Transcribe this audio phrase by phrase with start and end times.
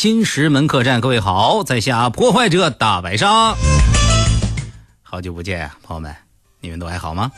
[0.00, 3.54] 新石门客栈，各位好，在下破坏者大白鲨，
[5.02, 6.16] 好久不见啊，朋友们，
[6.62, 7.30] 你们都还好吗？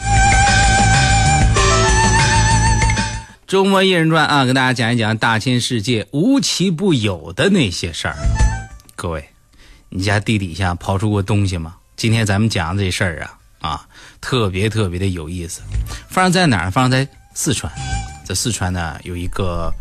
[3.49, 8.15] 周末一人传啊，跟大家讲一讲大千世界无奇不有的那些事儿。
[8.95, 9.29] 各位，
[9.89, 11.75] 你家地底下刨出过东西吗？
[11.97, 13.87] 今天咱们讲这事儿啊啊，
[14.21, 15.63] 特别特别的有意思。
[16.09, 16.71] 发生在哪儿？
[16.71, 17.73] 发生在四川。
[18.25, 19.75] 在四川呢，有一个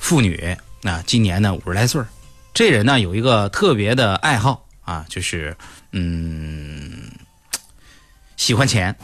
[0.00, 0.56] 妇女
[0.88, 2.08] 啊，今年呢五十来岁儿。
[2.54, 5.56] 这人呢有一个特别的爱好啊，就是
[5.92, 7.10] 嗯，
[8.36, 8.96] 喜欢钱，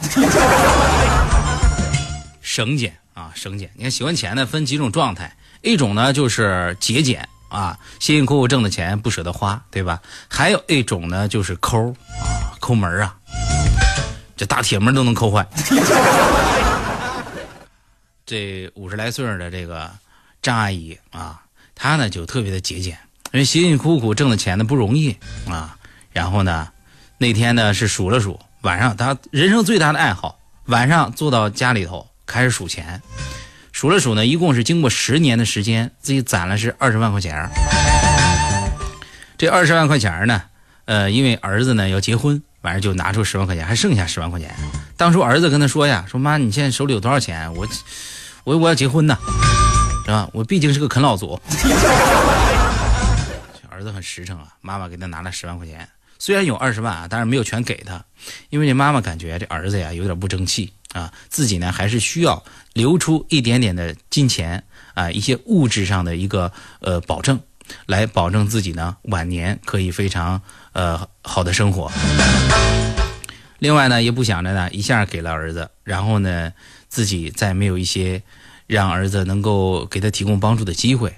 [2.41, 3.69] 省俭啊，省俭。
[3.75, 10.01] 你看，喜欢钱呢分几种状态，一种呢就是节俭啊，辛辛苦苦挣的钱不舍得花，对吧？
[10.27, 13.15] 还有一种呢就是抠啊，抠门啊，
[14.35, 15.47] 这大铁门都能抠坏。
[18.25, 19.91] 这五十来岁的这个
[20.41, 21.43] 张阿姨啊，
[21.75, 22.97] 她呢就特别的节俭，
[23.33, 25.77] 因为辛辛苦苦挣的钱呢不容易啊。
[26.11, 26.69] 然后呢，
[27.17, 33.01] 那天呢是数了数，晚上他人生最大的爱好，晚上坐到家里头开始数钱，
[33.73, 37.49] 数了数呢，一共是经过十年的时间，自己攒了是二十万块钱。
[39.37, 40.41] 这二十万块钱呢，
[40.85, 44.55] 呃，因为儿子呢要结婚，晚上就拿出十万块钱，还剩下十万块钱。
[44.95, 47.53] 当初儿子跟他说呀：“说妈，你现在手里有多少钱？
[47.53, 47.67] 我。”
[48.45, 49.64] 我我要结婚呢，是
[50.05, 50.29] 是吧？
[50.33, 51.39] 我毕竟是个啃老族。
[53.69, 55.89] 儿子很实诚啊，妈妈给他拿了十万块钱，
[56.19, 58.05] 虽然有二十万啊，但是没有全给他，
[58.49, 64.63] 因为这妈妈感觉这儿子呀有点不争气啊，自己呢还是需要留出一点点的金钱
[64.93, 67.39] 啊，一些物质上的一个呃保证，
[67.87, 70.41] 来保证自己呢晚年可以非常
[70.71, 71.91] 呃好的生活。
[73.59, 76.53] 另外呢，也不想着呢一下给了儿子，然后呢。
[76.87, 78.23] 自己再没有一些
[78.67, 81.13] 让儿子能够给他提供帮助的机会，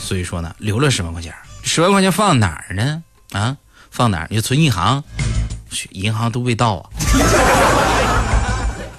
[0.00, 1.34] 所以说呢，留了十万块钱。
[1.62, 3.02] 十万块钱放哪儿呢？
[3.32, 3.56] 啊，
[3.90, 4.26] 放哪儿？
[4.30, 5.02] 你存银行？
[5.90, 6.88] 银行都被盗啊！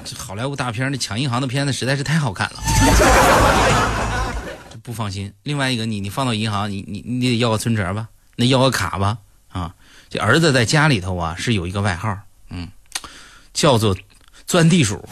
[0.06, 2.62] 这好莱坞大片那抢银行的片子实在是太好看了，
[4.84, 5.34] 不放心。
[5.44, 8.08] 另外一个，你你放到银行，你你你得要个存折吧？
[8.36, 9.18] 那要个卡吧？
[9.52, 9.74] 啊，
[10.10, 12.16] 这儿子在家里头啊是有一个外号，
[12.52, 12.68] 嗯，
[13.54, 13.98] 叫做。
[14.46, 15.04] 钻地鼠，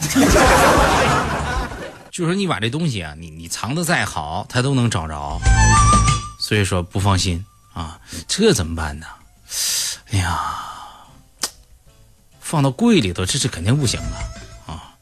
[2.16, 5.38] 就说你把这东西啊，你你藏的再好，他都能找着，
[6.40, 7.44] 所以说不放心
[7.74, 9.06] 啊，这怎么办呢？
[10.10, 10.48] 哎呀，
[12.40, 14.16] 放到柜里头，这是肯定不行了
[14.66, 14.96] 啊！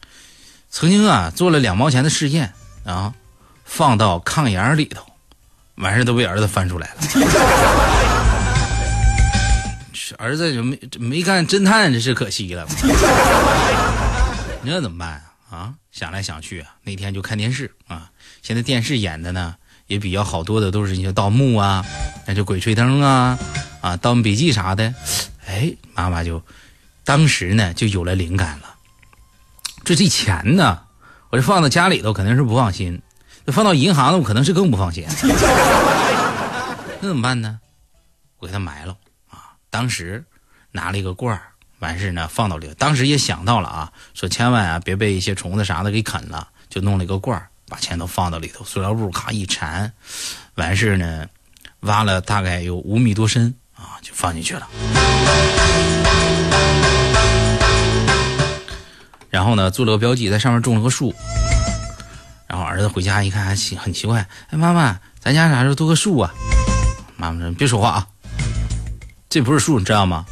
[0.72, 2.52] 曾经啊做了两毛钱的试验
[2.84, 3.14] 啊，
[3.64, 5.06] 放到炕沿里头，
[5.76, 6.96] 完事都被儿子翻出来了。
[10.18, 12.66] 儿子就没没干侦探，这是可惜了。
[14.66, 15.22] 那怎么办啊？
[15.54, 18.10] 啊，想来想去啊，那天就看电视啊。
[18.42, 19.54] 现在电视演的呢，
[19.86, 21.84] 也比较好多的都是一些盗墓啊，
[22.26, 23.38] 那就鬼吹灯啊，
[23.80, 24.92] 啊，盗墓笔记啥的。
[25.46, 26.42] 哎，妈妈就
[27.04, 28.74] 当时呢就有了灵感了。
[29.84, 30.82] 这这钱呢，
[31.30, 33.00] 我这放到家里头肯定是不放心，
[33.44, 35.06] 那放到银行我可能是更不放心。
[37.00, 37.60] 那怎么办呢？
[38.38, 38.96] 我给他埋了
[39.30, 39.54] 啊。
[39.70, 40.24] 当时
[40.72, 41.53] 拿了一个罐儿。
[41.80, 42.74] 完事呢，放到里头。
[42.74, 48.64] 当时也想到了啊，说千万啊别被一些虫子啥的给啃了，就弄了一个罐儿，把钱都放到里头。
[48.64, 49.92] 塑料布咔一缠，
[50.54, 51.26] 完事呢，
[51.80, 54.68] 挖了大概有五米多深啊，就放进去了。
[59.28, 61.14] 然后呢，做了个标记，在上面种了个树。
[62.46, 66.32] 然后儿子回家一看，还奇很奇怪，哎，妈妈，咱家啥时候多个树啊？
[67.16, 68.06] 妈妈说：“别说话啊，
[69.28, 70.24] 这不是树，你知道吗？”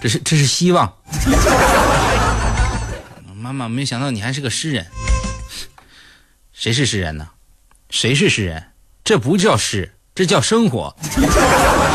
[0.00, 0.92] 这是这是希望，
[3.36, 4.86] 妈妈没想到你还是个诗人。
[6.52, 7.28] 谁是诗人呢？
[7.90, 8.72] 谁是诗人？
[9.04, 10.96] 这不叫诗，这叫生活。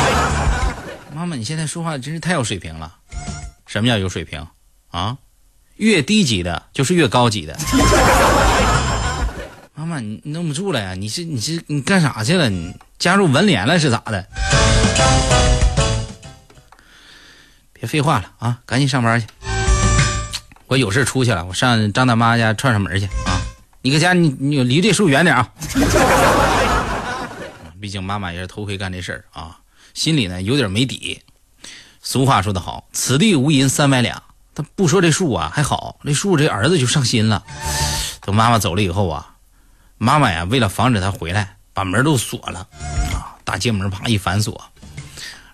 [1.14, 2.96] 妈妈，你现在说话真是太有水平了。
[3.66, 4.46] 什么叫有水平
[4.92, 5.18] 啊？
[5.78, 7.58] 越低级的就是越高级的。
[9.74, 10.94] 妈妈，你弄不住了呀？
[10.94, 12.50] 你是你是你干啥去了？
[12.50, 14.28] 你加入文联了是咋的？
[17.86, 19.28] 别废话了啊，赶紧上班去！
[20.66, 23.38] 我有事出去了，我上张大妈家串串门去啊！
[23.84, 25.48] 你搁家你你离这树远点啊！
[27.80, 29.60] 毕竟妈妈也是头回干这事儿啊，
[29.94, 31.22] 心里呢有点没底。
[32.02, 34.24] 俗话说得好，此地无银三百两。
[34.56, 37.44] 他不说这树啊还好，这树这儿子就上心了。
[38.22, 39.36] 等妈妈走了以后啊，
[40.00, 42.68] 妈妈呀为了防止他回来，把门都锁了
[43.14, 44.60] 啊，大街门啪一反锁，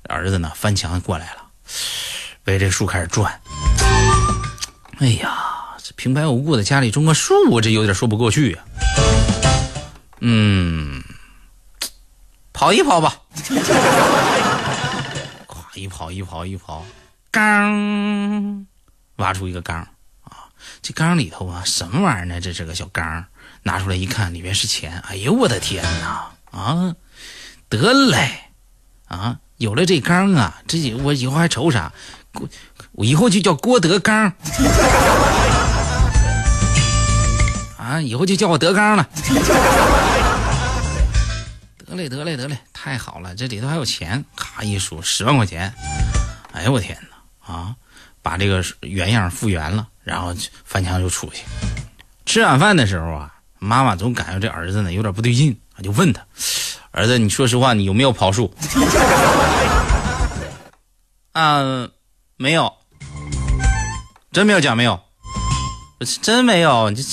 [0.03, 1.41] 儿子呢翻墙过来了。
[2.45, 3.39] 围这树开始转，
[4.97, 8.63] 哎呀，这平白无故的家里种个树，我这有点说不过去呀。
[10.21, 11.03] 嗯，
[12.51, 13.15] 跑一跑吧。
[15.47, 16.83] 咵，一跑一跑一跑，
[17.29, 18.65] 缸，
[19.17, 19.87] 挖出一个缸
[20.23, 20.49] 啊！
[20.81, 22.41] 这缸里头啊，什么玩意儿呢？
[22.41, 23.25] 这是个小缸，
[23.63, 24.99] 拿出来一看，里面是钱。
[25.07, 26.31] 哎呦，我的天哪！
[26.51, 26.95] 啊，
[27.69, 28.49] 得嘞，
[29.07, 31.93] 啊，有了这缸啊，这我以后还愁啥？
[32.33, 32.47] 郭，
[32.93, 34.33] 我以后就叫郭德纲。
[37.77, 39.07] 啊，以后就叫我德纲了。
[41.85, 45.73] 得嘞，得嘞，得嘞，太好了，这里头还有钱，咔一数，十万块钱。
[46.53, 47.53] 哎呦我天哪！
[47.53, 47.75] 啊，
[48.21, 51.43] 把这个原样复原了，然后翻墙就出去。
[52.25, 56.23] 吃晚饭的时候啊，妈妈总感觉这儿子呢有点不对劲，就问他
[56.91, 58.53] ：“儿子，你说实话，你有没有跑数？”
[61.33, 61.89] 啊，
[62.41, 62.73] 没有，
[64.31, 64.99] 真没有假没有，
[66.23, 67.03] 真没有，你这。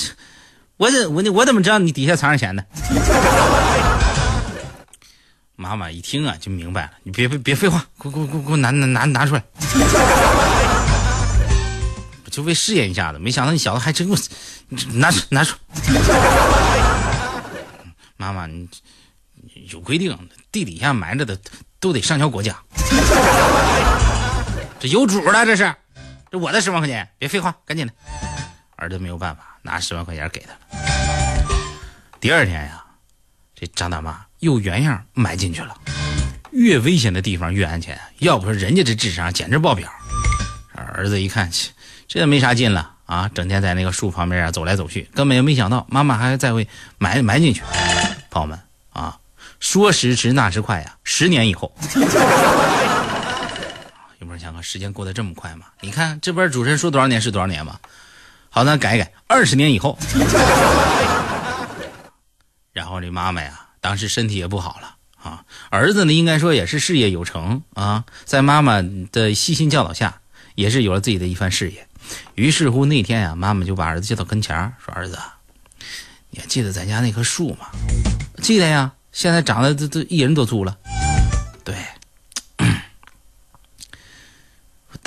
[0.78, 2.62] 我怎我我怎么知道你底下藏着钱呢？
[5.54, 9.44] 妈妈一听啊就明白了，你别别别废话，给给给给我拿拿拿拿出来！
[12.30, 14.19] 就为试验一下子，没想到你小子还真给我
[14.94, 15.58] 拿出拿出！
[18.16, 18.66] 妈妈，你
[19.70, 20.16] 有规定，
[20.50, 21.38] 地底下埋着的
[21.78, 22.56] 都得上交国家。
[24.80, 25.75] 这有主了，这是，
[26.30, 27.92] 这我的十万块钱，别废话，赶紧的。
[28.76, 29.44] 儿子没有办法。
[29.62, 30.58] 拿十万块钱给他了。
[32.20, 32.82] 第二天呀，
[33.54, 35.76] 这张大妈又原样埋进去了。
[36.52, 39.90] 越危险的地方越安全，要不说人家这智商简直爆表。
[40.75, 41.50] 儿子一看，
[42.06, 46.66] 这没啥劲了啊，整天在那个树旁边啊走来走去，根本就没想到妈妈还再会
[46.96, 47.62] 埋埋进去。
[48.30, 48.58] 朋友们
[48.92, 49.19] 啊，
[49.60, 51.75] 说时迟那时快呀，十年以后，
[54.38, 55.67] 有没有想啊时间过得这么快吗？
[55.81, 57.81] 你看这边主持人说多少年是多少年吗？
[58.50, 59.12] 好，那改改。
[59.26, 59.99] 二十年以后，
[62.73, 65.44] 然后这妈妈呀，当时身体也不好了啊。
[65.70, 68.82] 儿子呢，应该说也是事业有成啊，在妈妈
[69.12, 70.20] 的悉心教导下，
[70.55, 71.87] 也是有了自己的一番事业。
[72.37, 75.19] 于是乎那天呀，妈妈就把儿子叫到跟前说：“儿子，
[76.31, 77.67] 你还记得咱家那棵树吗？
[78.40, 80.79] 记得呀，现在长得都都一人多粗了。
[81.64, 81.75] 对，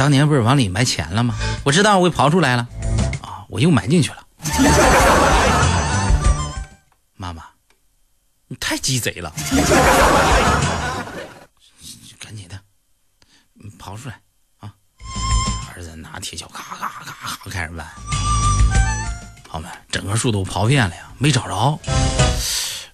[0.01, 1.35] 当年不是往里埋钱了吗？
[1.63, 2.67] 我知道，我给刨出来了。”
[3.21, 4.17] 啊我又埋进去了，
[7.15, 7.43] 妈妈，
[8.47, 9.31] 你太鸡贼了！
[12.19, 12.59] 赶紧的，
[13.77, 14.19] 刨出来
[14.59, 14.73] 啊！
[15.75, 17.85] 儿子拿铁锹，咔咔咔咔开始剜。
[19.47, 21.79] 朋友们，整个树都刨遍了呀，没找着。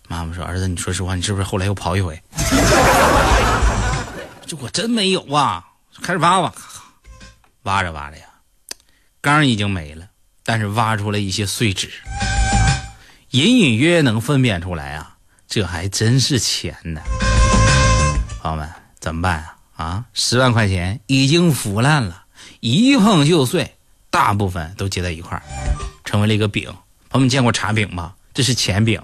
[0.09, 2.21] 妈妈说：“儿子，你说实话，你是不是后来又刨一回？”
[4.45, 5.63] 这我真没有啊！
[6.01, 6.53] 开始挖吧，
[7.67, 8.23] 挖着挖着呀，
[9.19, 10.07] 缸已经没了。
[10.45, 11.91] 但是挖出来一些碎纸，
[13.31, 15.17] 隐隐约约能分辨出来啊，
[15.49, 17.01] 这还真是钱呢。
[18.41, 18.69] 朋友们，
[19.01, 19.43] 怎么办
[19.75, 19.83] 啊？
[19.83, 22.23] 啊，十万块钱已经腐烂了，
[22.61, 23.75] 一碰就碎，
[24.09, 25.43] 大部分都结在一块儿，
[26.05, 26.73] 成为了一个饼。
[27.09, 28.13] 朋友们见过茶饼吗？
[28.33, 29.01] 这是钱饼。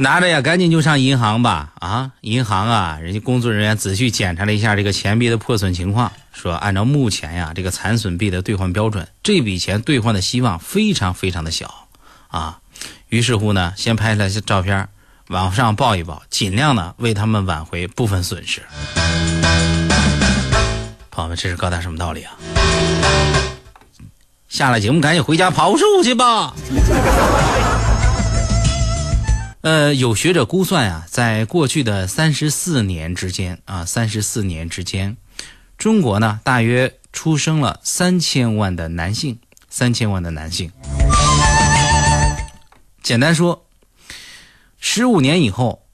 [0.00, 1.72] 拿着呀，赶紧就上银行吧！
[1.78, 11.86] 啊，银行啊，人家工作人员仔细检查了一下这个钱币的破损情况，说按照目前呀这个残损币的兑换标准，这笔钱兑换的希望非常非常的小，
[12.28, 12.60] 啊，
[13.10, 14.88] 于是乎呢，先拍了些照片，
[15.28, 18.62] 往上报一报，尽量呢为他们挽回部分损失。
[21.10, 22.32] 朋友们，这是告诉什么道理啊？
[24.48, 26.54] 下了节目赶紧回家跑数去吧。
[29.62, 35.18] 呃，有学者估算啊，在过去的三十四年之间啊，三十四年之间，
[35.76, 39.38] 中国呢大约出生了三千万的男性，
[39.68, 40.72] 三千万的男性。
[43.02, 43.66] 简单说，
[44.78, 45.84] 十五年以后，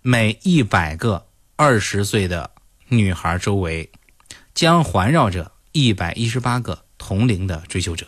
[0.00, 2.52] 每一百个二十岁的
[2.88, 3.90] 女孩周围，
[4.54, 8.06] 将环绕着一百一十八个同龄的追求者，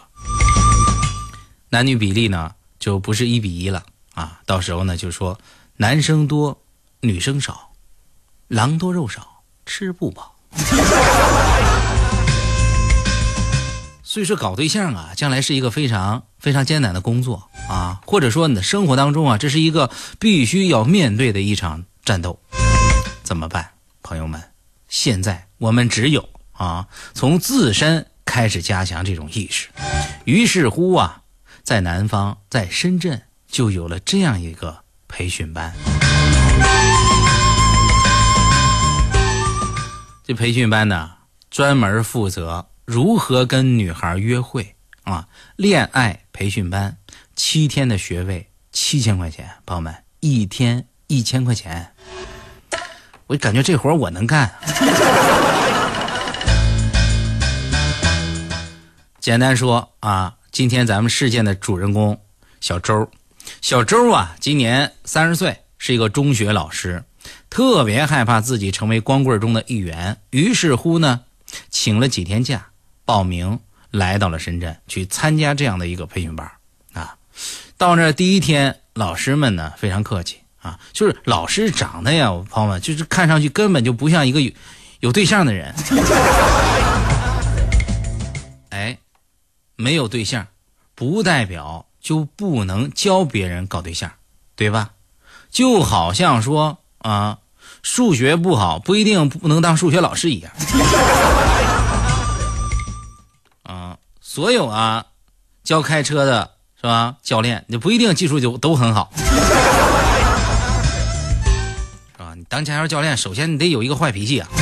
[1.68, 3.84] 男女比例呢就不是一比一了。
[4.14, 5.38] 啊，到时候呢，就说
[5.76, 6.62] 男生多，
[7.00, 7.72] 女生少，
[8.48, 10.36] 狼多肉少，吃不饱。
[14.02, 22.38] 所以说，搞对象啊，将来是一个非常非常艰难的工作啊，或者说你的生活当中啊，这是一个必须要面对的一场战斗。
[23.22, 23.70] 怎么办，
[24.02, 24.42] 朋友们？
[24.88, 29.68] 现在我们只有啊，从自身开始加强这种意识。
[30.26, 31.22] 于是乎啊，
[31.62, 33.22] 在南方，在深圳。
[33.52, 35.74] 就有了这样一个培训班。
[40.24, 41.10] 这培训班呢，
[41.50, 46.96] 专门负责如何跟女孩约会啊，恋爱培训班，
[47.36, 51.94] 七天的学费七千块钱，朋友们，一天一千块钱，
[53.26, 54.50] 我感觉这活我能干。
[59.20, 62.18] 简单说啊，今天咱们事件的主人公
[62.62, 63.10] 小周，
[63.62, 67.04] 小周啊，今年三十岁，是一个中学老师，
[67.48, 71.20] 特别害怕自己成为光棍中的一员，于是乎呢，
[71.70, 72.70] 请了几天假，
[73.04, 73.60] 报名
[73.92, 76.50] 来到了深圳去参加这样的一个培训班
[76.92, 77.16] 啊。
[77.78, 84.50] 到那第一天，老师们呢非常客气啊，就是老师长得呀，朋友们就是看上去根本就不像一个有
[84.98, 85.72] 有对象的人。
[88.70, 88.98] 哎
[89.76, 90.48] 没有对象，
[90.96, 94.10] 不代表就不能教别人搞对象，
[94.56, 94.90] 对吧？
[95.50, 97.38] 就好像说啊，
[97.82, 100.52] 数学不好不一定不能当数学老师一样。
[103.62, 105.06] 啊，所有啊，
[105.62, 107.14] 教开车的是吧？
[107.22, 109.22] 教练你不一定技术就都很好， 是
[112.18, 112.34] 吧？
[112.34, 114.48] 你当驾校教练，首先你得有一个坏脾气啊。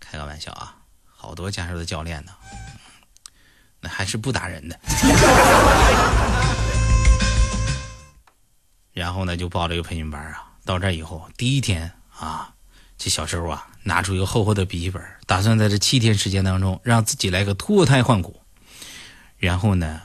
[0.00, 0.72] 开个玩笑啊。
[1.18, 2.32] 好多驾校的教练呢，
[3.88, 4.78] 还是不打人的。
[8.92, 10.42] 然后呢，就报了一个培训班啊。
[10.64, 12.52] 到这以后，第一天啊，
[12.98, 18.40] 这小周啊，拿出一个厚厚的笔记本，打算在这七天时间当中，让自己来个脱胎换骨。
[19.36, 20.02] 然后呢，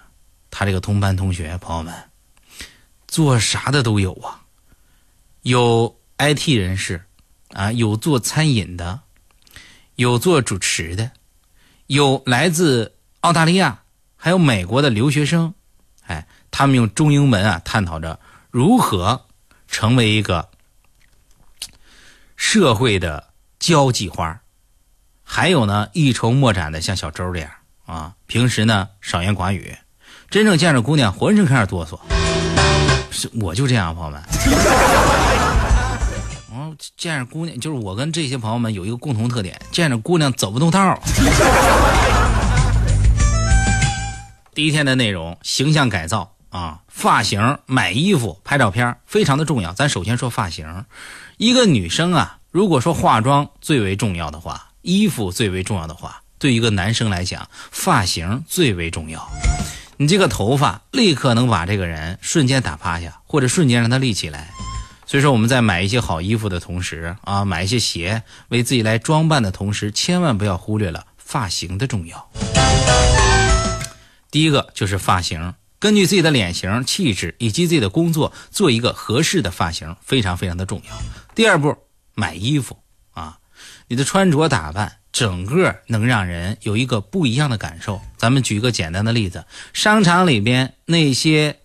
[0.50, 1.94] 他这个同班同学朋友们，
[3.08, 4.42] 做啥的都有啊，
[5.42, 7.04] 有 IT 人士
[7.54, 9.00] 啊，有做餐饮的。
[9.96, 11.12] 有做主持的，
[11.86, 13.84] 有来自澳大利亚，
[14.16, 15.54] 还有美国的留学生，
[16.08, 19.28] 哎，他们用中英文啊探讨着如何
[19.68, 20.50] 成为一个
[22.36, 24.42] 社会的交际花
[25.24, 27.52] 还有呢，一筹莫展的像小周这样
[27.86, 29.78] 啊，平时呢少言寡语，
[30.30, 32.00] 真正见着姑娘浑身开始哆嗦。
[33.12, 34.22] 是我就这样，朋友们。
[36.98, 41.00] 见着姑娘，就是我跟这些朋友们有一个共同特点，见着姑娘走不动道。
[44.54, 49.72] 第一天的内容，形象改造啊，发型、买衣服、拍照片，非常的重要。
[49.72, 50.86] 咱首先说发型，
[51.38, 59.26] 一个女生啊，如果说化妆最为重要的话，衣服最为重要的话，对一个男生来讲，发型最为重要。
[59.96, 64.50] 你这个头发立刻能把这个人瞬间打趴下，或者瞬间让他立起来。
[65.06, 72.30] 所以说，我们在买一些好衣服的同时啊，买一些鞋为自己来装扮的同时，千万不要忽略了发型的重要。
[74.32, 80.98] 第一个就是发型，根据自己的脸型、气质以及自己的工作，做一个合适的发型，非常非常的重要。
[81.36, 81.78] 第二步，
[82.16, 82.80] 买衣服
[83.12, 83.38] 啊，
[83.88, 88.02] 你的穿着打扮，整个能让人有一个不一样的感受。
[88.18, 91.58] 咱们举一个简单的例子，商场里边那些。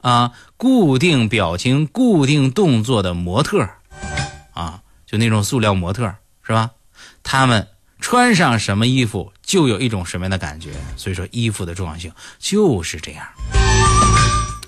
[0.00, 3.68] 啊，固定表情、固定动作的模特
[4.54, 6.70] 啊，就那种塑料模特，是吧？
[7.24, 7.66] 他们
[7.98, 10.74] 穿上什么衣服，就有一种什么样的感觉。
[10.94, 13.26] 所以说，衣服的重要性就是这样。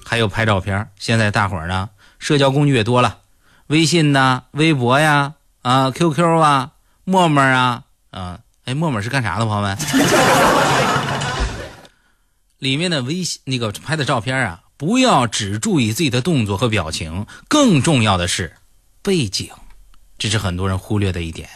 [0.03, 3.19] 还有拍照片，现在大伙儿呢，社交工具也多了，
[3.67, 6.71] 微信呐、微博呀、啊、QQ 啊、
[7.05, 9.77] 陌陌啊，啊，哎，陌陌是干啥的，朋友们？
[12.59, 14.63] 里面的微信那个拍的照片啊。
[14.77, 18.57] 不要只注意自己的动作和表情，更重要的是
[19.03, 19.51] 背景，
[20.17, 21.51] 这是很多人忽略的一点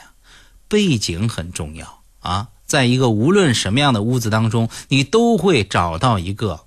[0.68, 6.66] 背景很重要啊，在一个无论什么样的屋子当中，你都会找到一个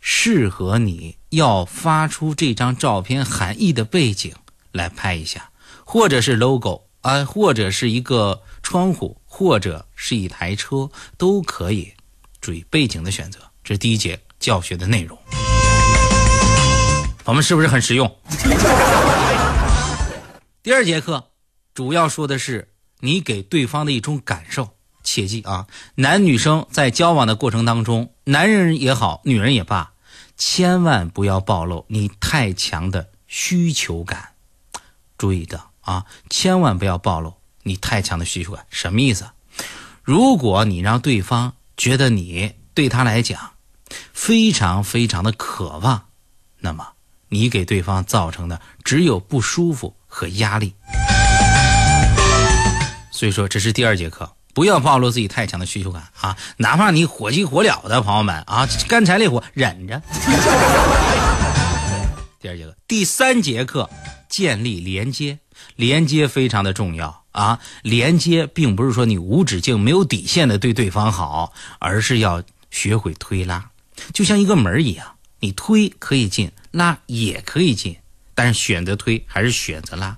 [0.00, 4.34] 适合你要发出这张照片含义的背景
[4.72, 5.50] 来拍一下，
[5.84, 11.92] 或者是 logo 啊，或者是一个窗户，或者是一台车，都可以。
[12.40, 15.18] 注意背景的选择，这是第一节教学的内容。
[17.24, 18.10] 我们是不是很实用？
[20.62, 21.30] 第二节课
[21.74, 24.70] 主要说的是你给对方的一种感受。
[25.10, 29.90] 切记啊，男女生在交往的过程当中，男人也好，女人也罢，
[30.36, 34.34] 千万不要暴露你太强的需求感。
[35.18, 38.64] 注意的啊，千万不要暴露你太强的需求感。
[38.70, 39.28] 什么意思？
[40.04, 43.54] 如果你让对方觉得你对他来讲
[44.12, 46.04] 非常非常的渴望，
[46.60, 46.86] 那么。
[47.32, 50.74] 你给对方造成的只有不舒服和压力，
[53.12, 56.36] 所以说这是第二节课，不要暴露自己太强的需求感啊！
[56.56, 60.02] 哪怕你火急火燎的朋友们啊，干柴烈火忍着。
[62.40, 63.90] 第二节课，第三节课，
[64.28, 65.38] 建立连接，
[65.76, 73.70] 连接非常的重要啊，连接并不是说你无止境、没有底线的对对方好，而是要学会推拉，
[74.14, 77.98] 就像一个门一样，你推可以进，拉也可以进，
[78.34, 80.16] 但是选择推还是选择拉，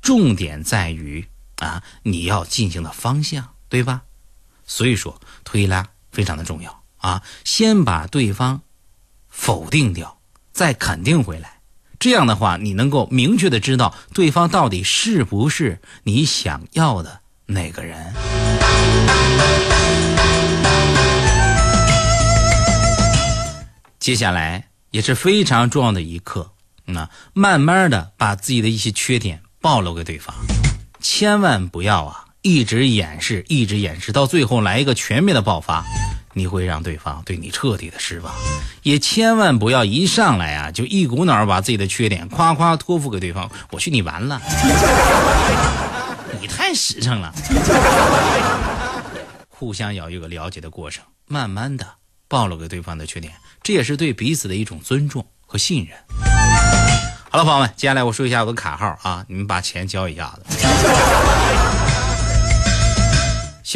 [0.00, 4.00] 重点在于啊，你要进行的方向，对吧？
[4.66, 8.62] 所以说推拉非常的重要啊，先把对方
[9.28, 10.18] 否定掉，
[10.50, 11.60] 再肯定回来。
[11.98, 18.14] 这样的话，你能够明确的知道对方到底是不是你想要的那个人。
[23.98, 26.52] 接下来也是非常重要的一课，
[26.86, 30.34] 那慢慢的把自己的一些缺点暴露给对方，
[30.98, 35.84] 千万不要啊一直掩饰，一直掩饰，到最后来一个全面的爆发。
[36.32, 38.32] 你会让对方对你彻底的失望，
[38.84, 43.50] 也千万不要一上来啊就一股脑把自己的缺点夸夸托付给对方。
[43.72, 44.40] 我去，你完了，
[46.40, 47.34] 你太实诚了。
[49.48, 51.84] 互相要有个了解的过程，慢慢的
[52.28, 53.32] 暴露给对方的缺点，
[53.64, 55.98] 这也是对彼此的一种尊重和信任。
[57.28, 61.84] 好了，朋友们，接下来我说一下我的卡号啊，你们把钱交一下子。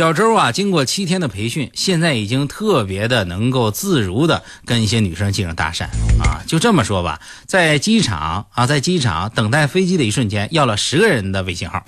[0.01, 5.85] 小周啊，经过七天的培训，现在已经特别的能够自如的跟一些女生进行搭讪
[6.23, 6.41] 啊。
[6.47, 11.85] 就这么说吧，在机场啊，在机场等待飞机的一瞬间，要了十个人的微信号。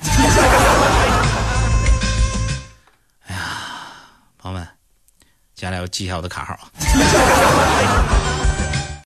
[3.29, 3.41] 哎呀，
[4.37, 4.69] 朋友们，
[5.55, 6.69] 接下来我记一下我的卡号啊。